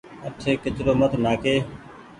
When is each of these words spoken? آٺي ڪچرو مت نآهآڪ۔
آٺي 0.27 0.51
ڪچرو 0.63 0.93
مت 0.99 1.11
نآهآڪ۔ 1.23 1.45